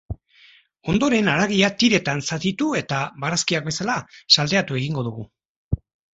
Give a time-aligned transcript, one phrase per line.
[0.93, 3.99] Ondoren haragia tiretan zatitu eta, barazkiak bezala,
[4.39, 5.29] salteatu egingo dugu.